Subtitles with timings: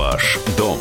[0.00, 0.78] Ваш дом.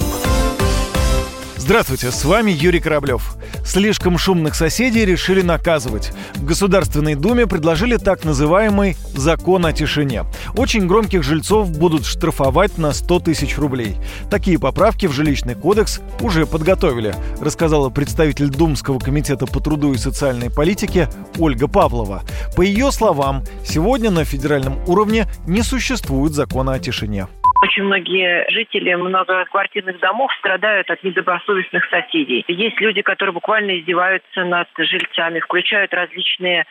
[1.57, 3.35] Здравствуйте, с вами Юрий Кораблев.
[3.65, 6.13] Слишком шумных соседей решили наказывать.
[6.35, 10.23] В Государственной Думе предложили так называемый «закон о тишине».
[10.55, 13.97] Очень громких жильцов будут штрафовать на 100 тысяч рублей.
[14.31, 20.49] Такие поправки в жилищный кодекс уже подготовили, рассказала представитель Думского комитета по труду и социальной
[20.49, 22.23] политике Ольга Павлова.
[22.55, 27.27] По ее словам, сегодня на федеральном уровне не существует закона о тишине.
[27.61, 32.45] Очень многие жители многоквартирных домов страдают от недобросовестных соседей.
[32.47, 36.65] Есть люди, которые буквально издеваются над жильцами, включают различные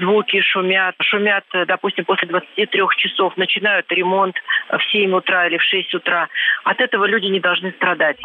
[0.00, 0.94] звуки, шумят.
[1.02, 4.36] Шумят, допустим, после 23 часов, начинают ремонт
[4.70, 6.28] в 7 утра или в 6 утра.
[6.62, 8.18] От этого люди не должны страдать.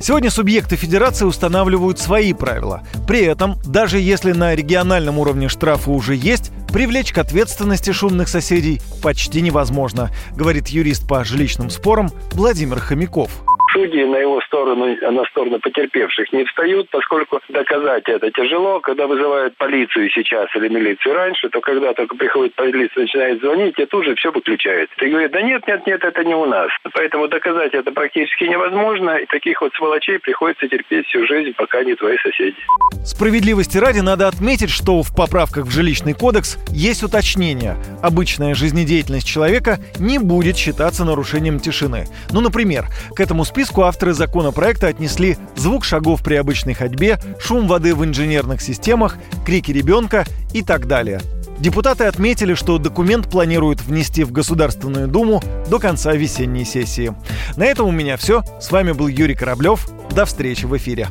[0.00, 2.82] Сегодня субъекты федерации устанавливают свои правила.
[3.06, 8.82] При этом, даже если на региональном уровне штрафы уже есть, привлечь к ответственности шумных соседей
[9.02, 13.30] почти невозможно, говорит юрист по жилищным спорам Владимир Хомяков
[13.76, 18.80] судьи на его сторону, на сторону потерпевших не встают, поскольку доказать это тяжело.
[18.80, 23.86] Когда вызывают полицию сейчас или милицию раньше, то когда только приходит полиция, начинает звонить, и
[23.86, 24.90] тут же все выключают.
[25.00, 26.70] И говорят, да нет, нет, нет, это не у нас.
[26.92, 31.94] Поэтому доказать это практически невозможно, и таких вот сволочей приходится терпеть всю жизнь, пока не
[31.94, 32.56] твои соседи.
[33.04, 37.76] Справедливости ради надо отметить, что в поправках в жилищный кодекс есть уточнение.
[38.02, 42.06] Обычная жизнедеятельность человека не будет считаться нарушением тишины.
[42.32, 47.66] Ну, например, к этому списку списку авторы законопроекта отнесли звук шагов при обычной ходьбе, шум
[47.66, 51.20] воды в инженерных системах, крики ребенка и так далее.
[51.58, 57.12] Депутаты отметили, что документ планируют внести в Государственную Думу до конца весенней сессии.
[57.56, 58.44] На этом у меня все.
[58.60, 59.88] С вами был Юрий Кораблев.
[60.10, 61.08] До встречи в эфире.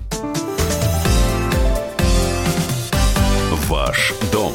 [3.67, 4.53] Ваш дом